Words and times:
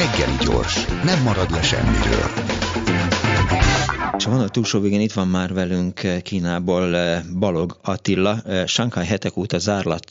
Reggeli 0.00 0.36
gyors, 0.44 0.86
nem 1.04 1.22
marad 1.24 1.50
le 1.50 1.62
semmiről. 1.62 2.28
És 4.16 4.26
a 4.26 4.30
vonal 4.30 4.48
túlsó 4.48 4.80
végén 4.80 5.00
itt 5.00 5.12
van 5.12 5.28
már 5.28 5.52
velünk 5.54 6.00
Kínából 6.22 6.96
eh, 6.96 7.20
Balog 7.40 7.70
Attila. 7.84 8.34
Eh, 8.46 8.66
Shanghai 8.66 9.06
hetek 9.06 9.36
óta 9.36 9.58
zárlat, 9.58 10.04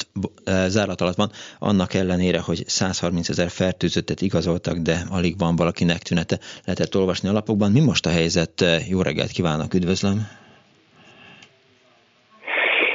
eh, 0.45 0.65
zárlat 0.67 1.01
alatt 1.01 1.15
van, 1.15 1.29
annak 1.59 1.93
ellenére, 1.93 2.39
hogy 2.39 2.63
130 2.65 3.29
ezer 3.29 3.49
fertőzöttet 3.49 4.21
igazoltak, 4.21 4.77
de 4.77 4.95
alig 5.11 5.37
van 5.37 5.55
valakinek 5.55 5.97
tünete. 5.97 6.37
Lehetett 6.65 6.95
olvasni 6.95 7.29
a 7.29 7.31
lapokban. 7.31 7.71
Mi 7.71 7.81
most 7.81 8.05
a 8.05 8.09
helyzet? 8.09 8.65
Jó 8.89 9.01
reggelt 9.01 9.31
kívánok, 9.31 9.73
üdvözlöm! 9.73 10.17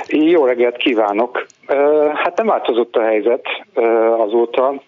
Jó 0.09 0.45
reggelt 0.45 0.77
kívánok! 0.77 1.47
Hát 2.15 2.37
nem 2.37 2.47
változott 2.47 2.95
a 2.97 3.03
helyzet 3.03 3.45
azóta, 4.19 4.83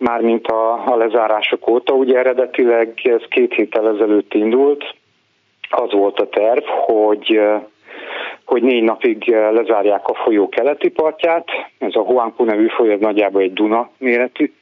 mármint 0.00 0.46
a, 0.46 0.86
a 0.86 0.96
lezárások 0.96 1.68
óta. 1.68 1.92
Ugye 1.92 2.18
eredetileg 2.18 3.00
ez 3.02 3.22
két 3.28 3.54
héttel 3.54 3.88
ezelőtt 3.88 4.34
indult, 4.34 4.94
az 5.70 5.92
volt 5.92 6.20
a 6.20 6.28
terv, 6.28 6.64
hogy 6.64 7.40
hogy 8.44 8.62
négy 8.62 8.82
napig 8.82 9.28
lezárják 9.28 10.08
a 10.08 10.14
folyó 10.14 10.48
keleti 10.48 10.88
partját. 10.88 11.48
Ez 11.78 11.94
a 11.94 12.02
Huangpu 12.02 12.44
nevű 12.44 12.66
folyó, 12.68 12.96
nagyjából 13.00 13.42
egy 13.42 13.52
Duna 13.52 13.90
méretű, 13.98 14.52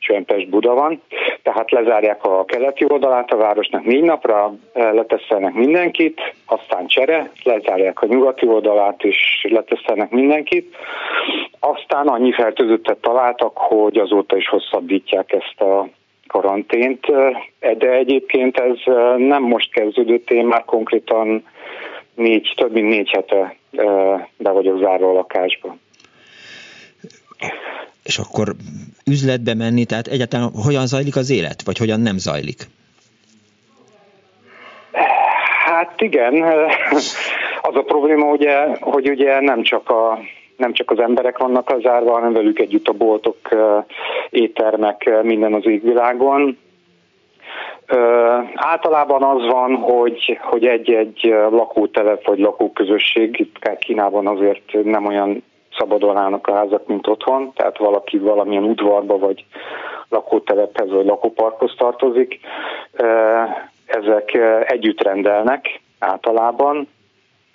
és 0.00 0.08
olyan 0.08 0.24
Pest-Buda 0.24 0.74
van. 0.74 1.02
Tehát 1.42 1.70
lezárják 1.70 2.24
a 2.24 2.44
keleti 2.44 2.84
oldalát 2.88 3.30
a 3.30 3.36
városnak 3.36 3.84
négy 3.84 4.02
napra, 4.02 4.54
letesztelnek 4.72 5.52
mindenkit, 5.52 6.20
aztán 6.46 6.86
csere, 6.86 7.30
lezárják 7.42 8.02
a 8.02 8.06
nyugati 8.06 8.46
oldalát, 8.46 9.04
és 9.04 9.46
letesztelnek 9.50 10.10
mindenkit. 10.10 10.76
Aztán 11.60 12.06
annyi 12.06 12.32
fertőzöttet 12.32 12.98
találtak, 12.98 13.56
hogy 13.58 13.96
azóta 13.96 14.36
is 14.36 14.48
hosszabbítják 14.48 15.32
ezt 15.32 15.60
a 15.60 15.88
karantént, 16.26 17.06
de 17.78 17.90
egyébként 17.90 18.56
ez 18.56 18.76
nem 19.16 19.42
most 19.42 19.72
kezdődött, 19.72 20.30
én 20.30 20.46
már 20.46 20.64
konkrétan 20.64 21.44
négy, 22.14 22.52
több 22.56 22.72
mint 22.72 22.88
négy 22.88 23.10
hete 23.10 23.56
be 24.36 24.50
vagyok 24.50 24.78
zárva 24.78 25.08
a 25.08 25.12
lakásba. 25.12 25.76
És 28.04 28.18
akkor 28.18 28.54
üzletbe 29.06 29.54
menni, 29.54 29.84
tehát 29.84 30.06
egyáltalán 30.06 30.50
hogyan 30.64 30.86
zajlik 30.86 31.16
az 31.16 31.30
élet, 31.30 31.62
vagy 31.64 31.78
hogyan 31.78 32.00
nem 32.00 32.16
zajlik? 32.16 32.62
Hát 35.64 36.00
igen, 36.00 36.42
az 37.68 37.76
a 37.76 37.82
probléma 37.82 38.30
ugye, 38.30 38.76
hogy 38.80 39.08
ugye 39.08 39.40
nem 39.40 39.62
csak 39.62 39.90
a 39.90 40.18
nem 40.58 40.72
csak 40.72 40.90
az 40.90 40.98
emberek 40.98 41.38
vannak 41.38 41.70
az 41.70 41.80
zárva, 41.80 42.12
hanem 42.12 42.32
velük 42.32 42.58
együtt 42.58 42.88
a 42.88 42.92
boltok, 42.92 43.36
éttermek, 44.30 45.22
minden 45.22 45.54
az 45.54 45.66
égvilágon. 45.66 46.58
általában 48.54 49.22
az 49.22 49.46
van, 49.46 49.74
hogy, 49.74 50.38
hogy 50.42 50.66
egy-egy 50.66 51.34
lakótelep 51.50 52.26
vagy 52.26 52.38
lakóközösség, 52.38 53.38
itt 53.38 53.78
Kínában 53.78 54.26
azért 54.26 54.84
nem 54.84 55.06
olyan 55.06 55.42
szabadon 55.78 56.16
állnak 56.16 56.46
a 56.46 56.54
házak, 56.54 56.86
mint 56.86 57.06
otthon, 57.06 57.52
tehát 57.54 57.78
valaki 57.78 58.18
valamilyen 58.18 58.64
udvarba 58.64 59.18
vagy 59.18 59.44
lakótelephez 60.08 60.90
vagy 60.90 61.06
lakóparkhoz 61.06 61.74
tartozik. 61.76 62.40
Ezek 63.86 64.38
együtt 64.66 65.02
rendelnek 65.02 65.80
általában, 65.98 66.88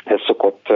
ez 0.06 0.20
szokott 0.26 0.74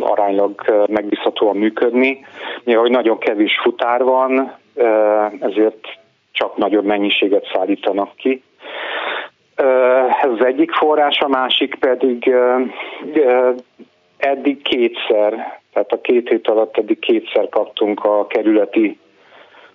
aránylag 0.00 0.86
megbízhatóan 0.88 1.56
működni. 1.56 2.24
Mivel 2.64 2.80
hogy 2.80 2.90
nagyon 2.90 3.18
kevés 3.18 3.60
futár 3.62 4.02
van, 4.02 4.56
ezért 5.40 5.86
csak 6.32 6.56
nagyobb 6.56 6.84
mennyiséget 6.84 7.50
szállítanak 7.52 8.16
ki. 8.16 8.42
Ez 10.22 10.30
az 10.38 10.44
egyik 10.44 10.72
forrás, 10.72 11.18
a 11.18 11.28
másik 11.28 11.74
pedig 11.74 12.34
eddig 14.16 14.62
kétszer, 14.62 15.60
tehát 15.72 15.92
a 15.92 16.00
két 16.00 16.28
hét 16.28 16.48
alatt 16.48 16.76
eddig 16.76 16.98
kétszer 16.98 17.48
kaptunk 17.48 18.04
a 18.04 18.26
kerületi 18.26 18.98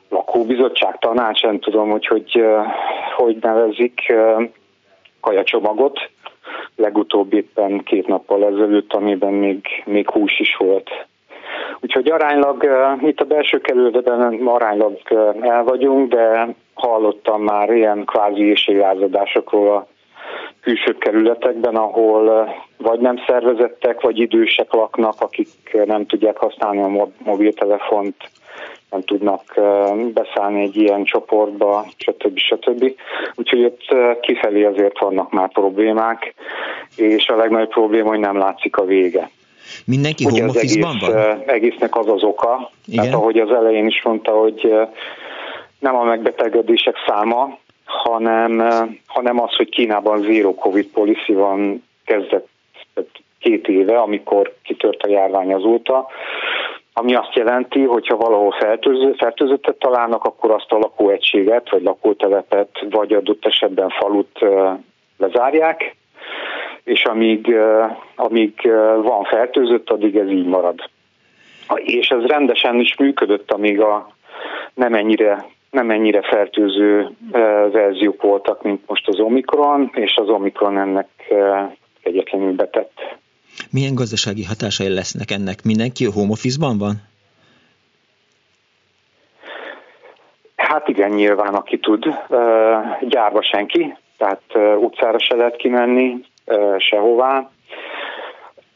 lakóbizottság 0.09 0.97
tanács, 0.99 1.41
nem 1.41 1.59
tudom, 1.59 1.89
hogy 1.89 2.07
hogy, 2.07 2.45
hogy 3.15 3.37
nevezik, 3.41 4.13
kajacsomagot, 5.21 6.09
legutóbb 6.77 7.33
éppen 7.33 7.83
két 7.83 8.07
nappal 8.07 8.45
ezelőtt, 8.45 8.93
amiben 8.93 9.33
még, 9.33 9.65
még 9.85 10.09
hús 10.09 10.39
is 10.39 10.55
volt. 10.55 10.89
Úgyhogy 11.79 12.09
aránylag, 12.09 12.67
itt 13.01 13.19
a 13.19 13.25
belső 13.25 13.57
kerületben 13.57 14.39
aránylag 14.45 14.97
el 15.41 15.63
vagyunk, 15.63 16.13
de 16.13 16.55
hallottam 16.73 17.41
már 17.41 17.69
ilyen 17.69 18.05
kvázi 18.05 18.43
éjségázadásokról 18.43 19.75
a 19.75 19.87
külső 20.61 20.97
kerületekben, 20.97 21.75
ahol 21.75 22.53
vagy 22.77 22.99
nem 22.99 23.17
szervezettek, 23.27 24.01
vagy 24.01 24.19
idősek 24.19 24.73
laknak, 24.73 25.15
akik 25.19 25.47
nem 25.85 26.05
tudják 26.05 26.37
használni 26.37 26.81
a 26.81 27.07
mobiltelefont, 27.23 28.15
nem 28.89 29.01
tudnak 29.01 29.41
beszállni 30.13 30.61
egy 30.61 30.75
ilyen 30.75 31.03
csoportba, 31.03 31.85
stb. 31.97 32.37
stb. 32.37 32.95
Úgyhogy 33.35 33.63
ott 33.63 34.19
kifelé 34.21 34.63
azért 34.63 34.99
vannak 34.99 35.31
már 35.31 35.51
problémák, 35.51 36.33
és 36.95 37.27
a 37.27 37.35
legnagyobb 37.35 37.69
probléma, 37.69 38.09
hogy 38.09 38.19
nem 38.19 38.37
látszik 38.37 38.77
a 38.77 38.85
vége. 38.85 39.29
Mindenki 39.85 40.25
Ugye 40.25 40.45
home 40.45 40.59
egész, 40.59 40.81
van? 40.81 41.43
egésznek 41.45 41.97
az 41.97 42.07
az 42.07 42.23
oka, 42.23 42.71
Igen? 42.85 43.03
tehát 43.03 43.19
ahogy 43.19 43.39
az 43.39 43.51
elején 43.51 43.87
is 43.87 44.01
mondta, 44.03 44.31
hogy 44.31 44.73
nem 45.79 45.95
a 45.95 46.03
megbetegedések 46.03 46.95
száma, 47.07 47.57
hanem, 47.85 48.57
hanem 49.05 49.41
az, 49.41 49.55
hogy 49.55 49.69
Kínában 49.69 50.21
zero 50.21 50.53
covid 50.53 50.85
policy 50.85 51.33
van 51.33 51.83
kezdett 52.05 52.47
két 53.39 53.67
éve, 53.67 53.99
amikor 53.99 54.53
kitört 54.63 55.01
a 55.01 55.09
járvány 55.09 55.53
azóta, 55.53 56.07
ami 56.99 57.15
azt 57.15 57.35
jelenti, 57.35 57.83
hogy 57.83 58.07
ha 58.07 58.15
valahol 58.15 58.51
fertőző, 58.51 59.13
fertőzöttet 59.17 59.75
találnak, 59.75 60.23
akkor 60.23 60.51
azt 60.51 60.71
a 60.71 60.77
lakóegységet, 60.77 61.69
vagy 61.69 61.81
lakótelepet, 61.81 62.85
vagy 62.89 63.13
adott 63.13 63.45
esetben 63.45 63.89
falut 63.89 64.39
lezárják, 65.17 65.95
és 66.83 67.03
amíg, 67.05 67.55
amíg 68.15 68.71
van 69.01 69.23
fertőzött, 69.23 69.89
addig 69.89 70.15
ez 70.15 70.29
így 70.29 70.45
marad. 70.45 70.79
És 71.75 72.09
ez 72.09 72.23
rendesen 72.25 72.79
is 72.79 72.97
működött, 72.97 73.51
amíg 73.51 73.81
a 73.81 74.07
nem 74.73 74.93
ennyire, 74.93 75.45
nem 75.71 75.89
ennyire 75.89 76.21
fertőző 76.21 77.09
verziók 77.71 78.21
voltak, 78.21 78.63
mint 78.63 78.81
most 78.87 79.07
az 79.07 79.19
Omikron, 79.19 79.91
és 79.93 80.15
az 80.15 80.29
Omikron 80.29 80.77
ennek 80.77 81.07
egyetlenül 82.01 82.51
betett. 82.51 83.17
Milyen 83.71 83.95
gazdasági 83.95 84.43
hatásai 84.43 84.93
lesznek 84.93 85.31
ennek? 85.31 85.63
Mindenki 85.63 86.05
a 86.05 86.11
home 86.11 86.31
office-ban 86.31 86.77
van? 86.77 86.95
Hát 90.55 90.87
igen, 90.87 91.11
nyilván 91.11 91.53
aki 91.53 91.79
tud. 91.79 92.05
Gyárba 93.01 93.41
senki, 93.41 93.97
tehát 94.17 94.41
utcára 94.79 95.19
se 95.19 95.35
lehet 95.35 95.55
kimenni, 95.55 96.25
sehová. 96.77 97.49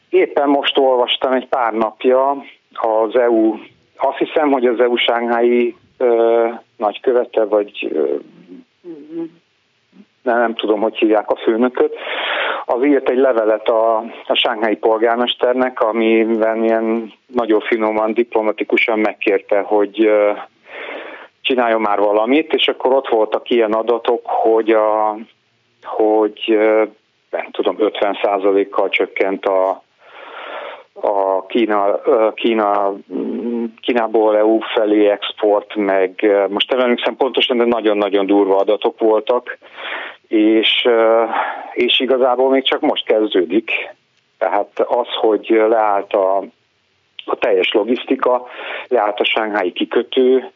Éppen 0.08 0.48
most 0.48 0.78
olvastam 0.78 1.32
egy 1.32 1.48
pár 1.48 1.72
napja 1.72 2.30
az 2.72 3.16
EU, 3.16 3.54
azt 3.96 4.18
hiszem, 4.18 4.50
hogy 4.50 4.66
az 4.66 4.80
EU 4.80 4.96
sánghái 4.96 5.76
nagykövete, 6.76 7.44
vagy 7.44 7.96
nem, 10.22 10.38
nem 10.38 10.54
tudom, 10.54 10.80
hogy 10.80 10.96
hívják 10.96 11.30
a 11.30 11.36
főnököt, 11.36 11.94
az 12.72 12.84
írt 12.84 13.08
egy 13.08 13.18
levelet 13.18 13.68
a, 13.68 13.96
a 14.26 14.34
sánghái 14.34 14.76
polgármesternek, 14.76 15.80
amiben 15.80 16.64
ilyen 16.64 17.12
nagyon 17.26 17.60
finoman, 17.60 18.12
diplomatikusan 18.12 18.98
megkérte, 18.98 19.60
hogy 19.60 20.10
csináljon 21.40 21.80
már 21.80 21.98
valamit, 21.98 22.52
és 22.52 22.68
akkor 22.68 22.92
ott 22.92 23.08
voltak 23.08 23.50
ilyen 23.50 23.72
adatok, 23.72 24.26
hogy 24.26 24.70
a, 24.70 25.16
hogy 25.82 26.58
nem 27.30 27.50
tudom, 27.50 27.76
50%-kal 27.78 28.88
csökkent 28.88 29.44
a, 29.44 29.82
a 30.92 31.46
Kína, 31.46 32.00
Kína, 32.34 32.92
Kínából 33.80 34.36
EU 34.36 34.58
felé 34.74 35.08
export, 35.08 35.74
meg 35.74 36.26
most 36.48 36.70
nem 36.70 36.80
emlékszem 36.80 37.16
pontosan, 37.16 37.56
de 37.56 37.64
nagyon-nagyon 37.64 38.26
durva 38.26 38.56
adatok 38.56 38.98
voltak, 38.98 39.58
és, 40.28 40.88
és 41.72 42.00
igazából 42.00 42.50
még 42.50 42.64
csak 42.64 42.80
most 42.80 43.04
kezdődik. 43.04 43.70
Tehát 44.38 44.80
az, 44.80 45.06
hogy 45.20 45.46
leállt 45.68 46.12
a, 46.12 46.36
a 47.24 47.36
teljes 47.38 47.72
logisztika, 47.72 48.46
leállt 48.88 49.20
a 49.20 49.24
sánghái 49.24 49.72
kikötő, 49.72 50.50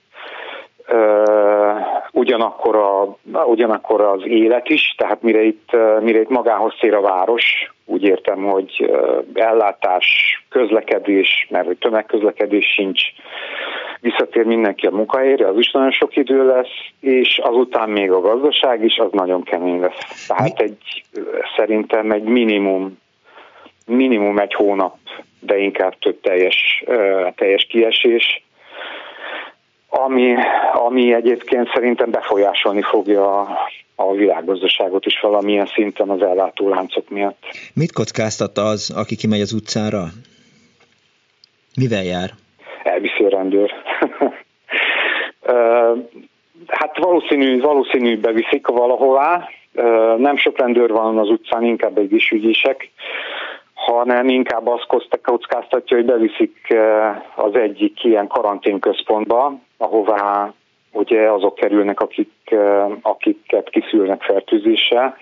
ugyanakkor, 2.13 2.77
a, 2.77 3.17
ugyanakkor 3.45 4.01
az 4.01 4.21
élet 4.25 4.69
is, 4.69 4.95
tehát 4.97 5.23
mire 5.23 5.43
itt, 5.43 5.71
mire 6.01 6.21
itt 6.21 6.29
magához 6.29 6.75
szér 6.81 6.95
a 6.95 7.01
város, 7.01 7.73
úgy 7.85 8.03
értem, 8.03 8.45
hogy 8.45 8.95
ellátás, 9.35 10.07
közlekedés, 10.49 11.47
mert 11.51 11.67
hogy 11.67 11.79
tömegközlekedés 11.79 12.67
sincs, 12.67 13.03
visszatér 14.01 14.45
mindenki 14.45 14.87
a 14.87 14.91
munkahelyére, 14.91 15.49
az 15.49 15.59
is 15.59 15.71
nagyon 15.71 15.91
sok 15.91 16.17
idő 16.17 16.47
lesz, 16.47 16.75
és 17.01 17.41
azután 17.43 17.91
még 17.91 18.11
a 18.11 18.21
gazdaság 18.21 18.85
is, 18.85 18.97
az 18.97 19.13
nagyon 19.13 19.43
kemény 19.43 19.81
lesz. 19.81 20.27
Tehát 20.27 20.61
egy, 20.61 21.05
szerintem 21.57 22.11
egy 22.11 22.23
minimum, 22.23 22.99
minimum 23.87 24.39
egy 24.39 24.55
hónap, 24.55 24.97
de 25.41 25.59
inkább 25.59 25.99
több 25.99 26.21
teljes, 26.21 26.85
teljes 27.35 27.67
kiesés, 27.67 28.45
ami, 29.89 30.35
ami 30.73 31.13
egyébként 31.13 31.71
szerintem 31.75 32.11
befolyásolni 32.11 32.83
fogja 32.83 33.41
a, 33.41 33.59
a 33.95 34.13
világgazdaságot 34.13 35.07
is 35.07 35.21
valamilyen 35.21 35.67
szinten 35.67 36.09
az 36.09 36.23
ellátóláncok 36.23 37.09
miatt. 37.09 37.43
Mit 37.75 37.93
kockáztat 37.93 38.59
az, 38.59 38.93
aki 38.97 39.17
kimegy 39.17 39.41
az 39.41 39.53
utcára? 39.53 40.05
Mivel 41.77 42.05
jár? 42.05 42.31
Elviszi 42.87 43.25
a 43.25 43.29
rendőr. 43.29 43.75
hát 46.67 46.99
valószínű, 46.99 47.61
valószínű 47.61 48.19
beviszik 48.19 48.67
valahová. 48.67 49.49
Nem 50.17 50.37
sok 50.37 50.59
rendőr 50.59 50.91
van 50.91 51.19
az 51.19 51.29
utcán, 51.29 51.63
inkább 51.63 51.99
egy 51.99 52.13
ügyisek 52.33 52.91
hanem 53.87 54.29
inkább 54.29 54.67
azt 54.67 54.87
kockáztatja, 55.23 55.97
hogy 55.97 56.07
beviszik 56.07 56.77
az 57.35 57.55
egyik 57.55 58.05
ilyen 58.05 58.27
karanténközpontba, 58.27 59.59
ahová 59.77 60.53
ugye 60.93 61.31
azok 61.31 61.55
kerülnek, 61.55 62.01
akik, 62.01 62.55
akiket 63.03 63.71
kiszülnek 63.71 64.23
fertőzéssel, 64.23 65.17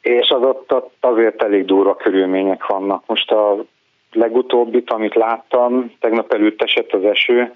és 0.00 0.28
az 0.28 0.42
ott, 0.42 0.74
ott 0.74 0.96
azért 1.00 1.42
elég 1.42 1.64
durva 1.64 1.96
körülmények 1.96 2.66
vannak. 2.66 3.02
Most 3.06 3.30
a 3.30 3.64
legutóbbit, 4.12 4.90
amit 4.90 5.14
láttam, 5.14 5.92
tegnap 6.00 6.32
előtt 6.32 6.62
esett 6.62 6.92
az 6.92 7.04
eső, 7.04 7.52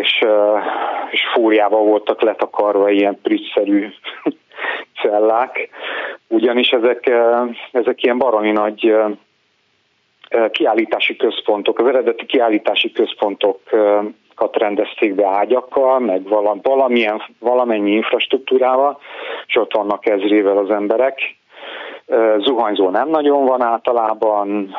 és, 0.00 0.24
és 1.10 1.20
fúriában 1.34 1.86
voltak 1.86 2.22
letakarva 2.22 2.90
ilyen 2.90 3.18
pricszerű 3.22 3.88
cellák, 5.02 5.68
ugyanis 6.28 6.70
ezek, 6.70 7.10
ezek 7.72 8.02
ilyen 8.02 8.18
baromi 8.18 8.50
nagy 8.50 8.94
kiállítási 10.50 11.16
központok, 11.16 11.78
az 11.78 11.86
eredeti 11.86 12.26
kiállítási 12.26 12.92
központokat 12.92 14.56
rendezték 14.56 15.14
be 15.14 15.26
ágyakkal, 15.26 15.98
meg 15.98 16.28
valamilyen, 16.62 17.22
valamennyi 17.38 17.90
infrastruktúrával, 17.90 19.00
és 19.46 19.56
ott 19.56 19.74
vannak 19.74 20.06
ezrével 20.06 20.58
az 20.58 20.70
emberek. 20.70 21.20
Zuhanyzó 22.38 22.90
nem 22.90 23.08
nagyon 23.08 23.44
van 23.44 23.62
általában, 23.62 24.74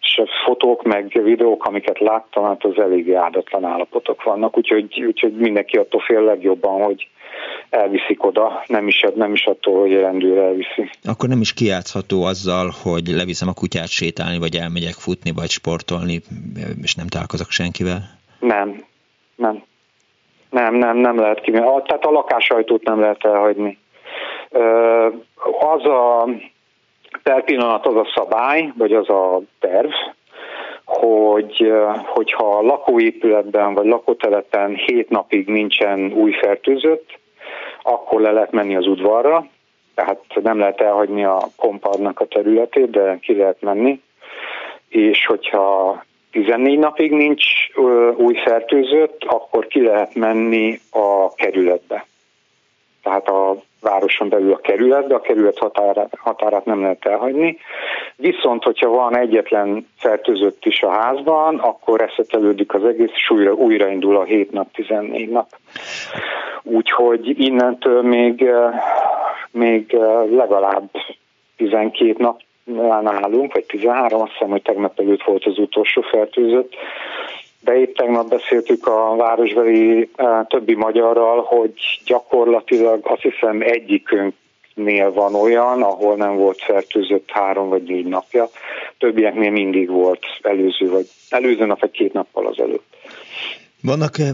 és 0.00 0.22
fotók 0.44 0.82
meg 0.82 1.20
videók, 1.22 1.64
amiket 1.64 1.98
láttam, 1.98 2.44
hát 2.44 2.64
az 2.64 2.78
eléggé 2.78 3.14
áldatlan 3.14 3.64
állapotok 3.64 4.22
vannak, 4.22 4.56
úgyhogy, 4.56 5.02
úgyhogy 5.06 5.32
mindenki 5.32 5.76
attól 5.76 6.00
fél 6.00 6.20
legjobban, 6.20 6.82
hogy 6.82 7.08
elviszik 7.70 8.24
oda, 8.24 8.64
nem 8.66 8.88
is, 8.88 9.04
nem 9.14 9.32
is 9.32 9.46
attól, 9.46 9.80
hogy 9.80 9.92
rendőr 9.92 10.38
elviszi. 10.38 10.90
Akkor 11.04 11.28
nem 11.28 11.40
is 11.40 11.54
kiátszható 11.54 12.24
azzal, 12.24 12.70
hogy 12.82 13.06
leviszem 13.06 13.48
a 13.48 13.54
kutyát 13.54 13.88
sétálni, 13.88 14.38
vagy 14.38 14.56
elmegyek 14.56 14.92
futni, 14.92 15.32
vagy 15.32 15.50
sportolni, 15.50 16.20
és 16.82 16.94
nem 16.94 17.06
találkozok 17.06 17.50
senkivel? 17.50 18.00
Nem, 18.40 18.84
nem. 19.36 19.62
Nem, 20.50 20.74
nem, 20.74 20.96
nem 20.96 21.18
lehet 21.18 21.40
ki. 21.40 21.50
Tehát 21.50 22.04
a 22.04 22.10
lakásajtót 22.10 22.84
nem 22.84 23.00
lehet 23.00 23.24
elhagyni. 23.24 23.78
Az 25.60 25.84
a 25.84 26.28
per 27.24 27.44
pillanat 27.44 27.86
az 27.86 27.96
a 27.96 28.06
szabály, 28.14 28.72
vagy 28.76 28.92
az 28.92 29.08
a 29.08 29.40
terv, 29.60 29.90
hogy 30.84 31.72
hogyha 32.04 32.56
a 32.56 32.62
lakóépületben 32.62 33.74
vagy 33.74 33.86
lakótelepen 33.86 34.74
hét 34.74 35.08
napig 35.08 35.48
nincsen 35.48 36.12
új 36.12 36.32
fertőzött, 36.32 37.18
akkor 37.82 38.20
le 38.20 38.30
lehet 38.30 38.52
menni 38.52 38.76
az 38.76 38.86
udvarra, 38.86 39.46
tehát 39.94 40.20
nem 40.42 40.58
lehet 40.58 40.80
elhagyni 40.80 41.24
a 41.24 41.48
kompadnak 41.56 42.20
a 42.20 42.26
területét, 42.26 42.90
de 42.90 43.18
ki 43.20 43.36
lehet 43.36 43.60
menni, 43.60 44.02
és 44.88 45.26
hogyha 45.26 46.02
14 46.30 46.78
napig 46.78 47.12
nincs 47.12 47.44
új 48.16 48.34
fertőzött, 48.34 49.24
akkor 49.24 49.66
ki 49.66 49.82
lehet 49.82 50.14
menni 50.14 50.80
a 50.90 51.34
kerületbe. 51.34 52.06
Tehát 53.02 53.28
a 53.28 53.56
városon 53.84 54.28
belül 54.28 54.52
a 54.52 54.56
kerületbe, 54.56 55.14
a 55.14 55.20
kerület 55.20 55.58
határát, 55.58 56.12
határát 56.18 56.64
nem 56.64 56.80
lehet 56.80 57.06
elhagyni. 57.06 57.58
Viszont, 58.16 58.62
hogyha 58.62 58.88
van 58.88 59.16
egyetlen 59.16 59.86
fertőzött 59.98 60.64
is 60.64 60.82
a 60.82 60.90
házban, 60.90 61.58
akkor 61.58 62.00
reszetelődik 62.00 62.74
az 62.74 62.84
egész, 62.84 63.10
és 63.14 63.30
újra, 63.30 63.52
újraindul 63.52 64.16
a 64.16 64.24
7 64.24 64.50
nap, 64.50 64.70
14 64.72 65.28
nap. 65.28 65.48
Úgyhogy 66.62 67.40
innentől 67.40 68.02
még, 68.02 68.42
eh, 68.42 68.72
még 69.50 69.94
eh, 69.94 70.30
legalább 70.30 70.90
12 71.56 72.14
nap 72.18 72.40
állunk, 73.04 73.52
vagy 73.52 73.64
13, 73.64 74.20
azt 74.20 74.32
hiszem, 74.32 74.50
hogy 74.50 74.62
tegnap 74.62 75.00
előtt 75.00 75.22
volt 75.22 75.44
az 75.44 75.58
utolsó 75.58 76.00
fertőzött, 76.00 76.74
de 77.64 77.76
épp 77.76 77.96
tegnap 77.96 78.28
beszéltük 78.28 78.86
a 78.86 79.16
városbeli 79.16 80.10
eh, 80.16 80.40
többi 80.48 80.74
magyarral, 80.74 81.42
hogy 81.42 81.72
gyakorlatilag 82.06 83.00
azt 83.02 83.22
hiszem 83.22 83.60
egyikünknél 83.60 85.12
van 85.12 85.34
olyan, 85.34 85.82
ahol 85.82 86.16
nem 86.16 86.36
volt 86.36 86.62
fertőzött 86.62 87.30
három 87.30 87.68
vagy 87.68 87.82
négy 87.82 88.06
napja, 88.06 88.48
többieknél 88.98 89.50
mindig 89.50 89.90
volt 89.90 90.22
előző, 90.42 90.90
vagy 90.90 91.06
előző 91.28 91.66
nap 91.66 91.80
vagy 91.80 91.90
két 91.90 92.12
nappal 92.12 92.46
az 92.46 92.58
előtt. 92.58 92.86
Vannak 93.82 94.18
eh, 94.18 94.28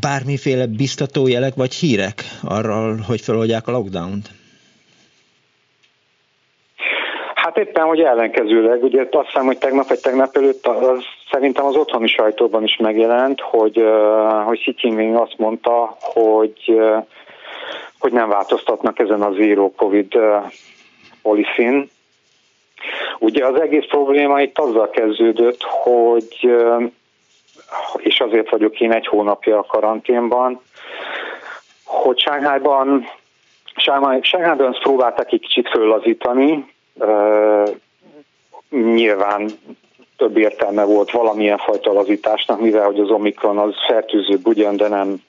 bármiféle 0.00 0.66
biztató 0.66 1.28
jelek 1.28 1.54
vagy 1.54 1.74
hírek 1.74 2.22
arról, 2.44 2.96
hogy 3.06 3.20
feloldják 3.20 3.66
a 3.66 3.72
lockdownt? 3.72 4.30
Hát 7.34 7.58
éppen, 7.58 7.84
hogy 7.84 8.00
ellenkezőleg, 8.00 8.82
ugye 8.82 9.06
azt 9.10 9.26
hiszem, 9.26 9.46
hogy 9.46 9.58
tegnap 9.58 9.88
vagy 9.88 10.00
tegnap 10.00 10.36
előtt 10.36 10.66
az, 10.66 11.04
szerintem 11.32 11.64
az 11.64 11.76
otthoni 11.76 12.06
sajtóban 12.06 12.62
is 12.62 12.76
megjelent, 12.76 13.40
hogy, 13.40 13.84
hogy 14.44 14.58
Xi 14.58 14.74
Jinping 14.78 15.16
azt 15.16 15.38
mondta, 15.38 15.96
hogy, 16.00 16.80
hogy 17.98 18.12
nem 18.12 18.28
változtatnak 18.28 18.98
ezen 18.98 19.22
a 19.22 19.32
zero 19.32 19.70
covid 19.70 20.18
policyn. 21.22 21.90
Ugye 23.18 23.46
az 23.46 23.60
egész 23.60 23.86
probléma 23.88 24.40
itt 24.40 24.58
azzal 24.58 24.90
kezdődött, 24.90 25.62
hogy 25.62 26.50
és 27.96 28.20
azért 28.20 28.50
vagyok 28.50 28.80
én 28.80 28.92
egy 28.92 29.06
hónapja 29.06 29.58
a 29.58 29.64
karanténban, 29.64 30.60
hogy 31.84 32.18
Sánghájban 32.18 33.08
Sánghájban 34.20 34.72
ezt 34.72 34.82
próbálták 34.82 35.32
egy 35.32 35.40
kicsit 35.40 35.68
föllazítani, 35.68 36.64
Nyilván 38.72 39.50
több 40.22 40.36
értelme 40.36 40.84
volt 40.84 41.10
valamilyen 41.10 41.58
fajta 41.58 41.92
lazításnak, 41.92 42.60
mivel 42.60 42.84
hogy 42.84 43.00
az 43.00 43.10
Omikron 43.10 43.58
az 43.58 43.74
fertőzőbb 43.86 44.46
ugyan, 44.46 44.76
de 44.76 44.88
nem, 44.88 45.22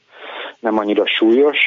nem 0.59 0.77
annyira 0.77 1.05
súlyos. 1.05 1.57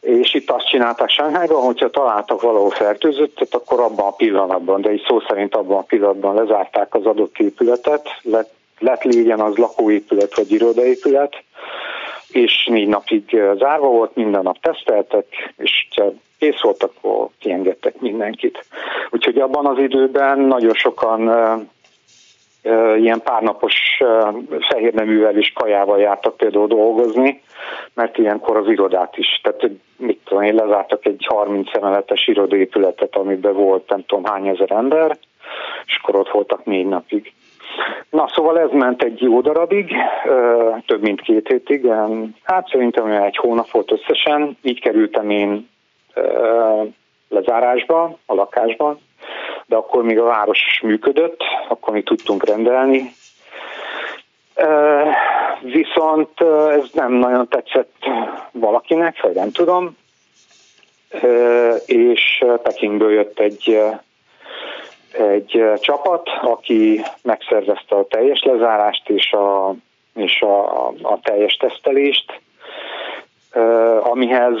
És 0.00 0.34
itt 0.34 0.50
azt 0.50 0.68
csinálták 0.68 1.08
Sánghájban, 1.08 1.62
hogyha 1.62 1.90
találtak 1.90 2.42
valahol 2.42 2.70
fertőzöttet, 2.70 3.54
akkor 3.54 3.80
abban 3.80 4.06
a 4.06 4.10
pillanatban, 4.10 4.80
de 4.80 4.92
így 4.92 5.04
szó 5.08 5.20
szerint 5.20 5.54
abban 5.54 5.78
a 5.78 5.82
pillanatban 5.82 6.34
lezárták 6.34 6.94
az 6.94 7.06
adott 7.06 7.38
épületet, 7.38 8.08
lett, 8.22 8.52
lett 8.78 9.02
légyen 9.02 9.40
az 9.40 9.56
lakóépület 9.56 10.36
vagy 10.36 10.52
irodaépület, 10.52 11.42
és 12.28 12.66
négy 12.70 12.88
napig 12.88 13.40
zárva 13.58 13.86
volt, 13.88 14.16
minden 14.16 14.42
nap 14.42 14.58
teszteltek, 14.60 15.26
és 15.56 15.88
kész 16.38 16.60
volt, 16.60 16.82
akkor 16.82 17.28
kiengedtek 17.38 18.00
mindenkit. 18.00 18.64
Úgyhogy 19.10 19.38
abban 19.38 19.66
az 19.66 19.78
időben 19.78 20.38
nagyon 20.38 20.74
sokan 20.74 21.30
ilyen 22.96 23.20
párnapos 23.24 23.74
fehérneművel 24.68 25.36
és 25.36 25.52
kajával 25.54 25.98
jártak 25.98 26.36
például 26.36 26.66
dolgozni, 26.66 27.42
mert 27.94 28.18
ilyenkor 28.18 28.56
az 28.56 28.68
irodát 28.68 29.16
is, 29.16 29.40
tehát 29.42 29.70
mit 29.96 30.20
tudom 30.24 30.42
én, 30.42 30.54
lezártak 30.54 31.06
egy 31.06 31.26
30 31.28 31.74
emeletes 31.76 32.26
irodaépületet, 32.26 33.16
amiben 33.16 33.54
volt 33.54 33.88
nem 33.88 34.04
tudom 34.06 34.24
hány 34.24 34.46
ezer 34.46 34.70
ember, 34.70 35.18
és 35.86 35.98
akkor 36.02 36.16
ott 36.16 36.30
voltak 36.30 36.64
négy 36.64 36.86
napig. 36.86 37.32
Na, 38.10 38.28
szóval 38.34 38.58
ez 38.58 38.70
ment 38.70 39.02
egy 39.02 39.20
jó 39.20 39.40
darabig, 39.40 39.94
több 40.86 41.02
mint 41.02 41.20
két 41.20 41.48
hétig, 41.48 41.88
hát 42.42 42.68
szerintem 42.68 43.06
egy 43.06 43.36
hónap 43.36 43.70
volt 43.70 43.92
összesen, 43.92 44.56
így 44.62 44.80
kerültem 44.80 45.30
én 45.30 45.68
lezárásba, 47.28 48.18
a 48.26 48.34
lakásban, 48.34 49.00
de 49.66 49.76
akkor 49.76 50.02
még 50.02 50.18
a 50.18 50.24
város 50.24 50.80
működött, 50.82 51.40
akkor 51.68 51.92
mi 51.92 52.02
tudtunk 52.02 52.44
rendelni. 52.44 53.12
Viszont 55.60 56.40
ez 56.70 56.88
nem 56.92 57.12
nagyon 57.12 57.48
tetszett 57.48 57.94
valakinek, 58.50 59.22
vagy 59.22 59.34
nem 59.34 59.50
tudom, 59.50 59.96
és 61.86 62.44
Pekingből 62.62 63.12
jött 63.12 63.38
egy 63.38 63.82
egy 65.12 65.64
csapat, 65.80 66.28
aki 66.42 67.00
megszervezte 67.22 67.96
a 67.96 68.06
teljes 68.06 68.42
lezárást 68.42 69.08
és 69.08 69.32
a, 69.32 69.74
és 70.14 70.40
a, 70.40 70.86
a 70.88 71.20
teljes 71.22 71.56
tesztelést, 71.56 72.40
amihez 74.00 74.58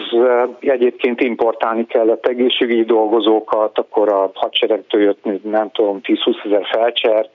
egyébként 0.60 1.20
importálni 1.20 1.86
kellett 1.86 2.26
egészségügyi 2.26 2.84
dolgozókat, 2.84 3.78
akkor 3.78 4.08
a 4.08 4.30
hadseregtől 4.34 5.02
jött, 5.02 5.42
nem 5.42 5.70
tudom, 5.70 6.00
10-20 6.02 6.44
ezer 6.44 6.66
felcser, 6.72 7.28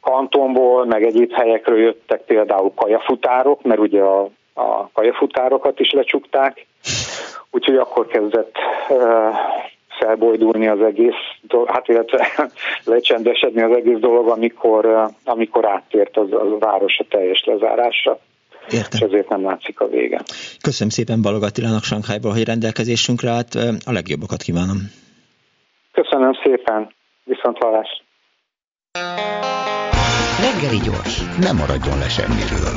kantonból, 0.00 0.84
meg 0.84 1.02
egyéb 1.02 1.32
helyekről 1.32 1.78
jöttek 1.78 2.20
például 2.20 2.72
kajafutárok, 2.74 3.62
mert 3.62 3.80
ugye 3.80 4.02
a, 4.02 4.28
a 4.54 4.88
kajafutárokat 4.92 5.80
is 5.80 5.90
lecsukták, 5.90 6.66
úgyhogy 7.50 7.76
akkor 7.76 8.06
kezdett 8.06 8.54
felbojdulni 9.98 10.68
az 10.68 10.82
egész 10.82 11.14
hát 11.66 11.88
illetve 11.88 12.28
lecsendesedni 12.84 13.62
az 13.62 13.76
egész 13.76 13.98
dolog, 13.98 14.28
amikor, 14.28 15.10
amikor 15.24 15.66
áttért 15.66 16.16
az, 16.16 16.32
az 16.32 16.58
város 16.58 16.98
a 16.98 17.04
teljes 17.08 17.44
lezárásra. 17.44 18.18
Értem. 18.68 19.00
És 19.00 19.00
ezért 19.00 19.28
nem 19.28 19.44
látszik 19.44 19.80
a 19.80 19.86
vége. 19.86 20.20
Köszönöm 20.60 20.92
szépen 20.92 21.22
Balog 21.22 21.42
Attilának 21.42 21.82
Sankhájból, 21.82 22.32
hogy 22.32 22.44
rendelkezésünkre 22.44 23.30
állt. 23.30 23.54
A 23.84 23.92
legjobbakat 23.92 24.42
kívánom. 24.42 24.78
Köszönöm 25.92 26.32
szépen. 26.44 26.94
Viszont 27.24 27.56
hallás. 27.58 28.02
Reggeli 30.40 30.80
gyors. 30.84 31.20
Nem 31.40 31.56
maradjon 31.56 31.98
le 31.98 32.08
semmiről. 32.08 32.76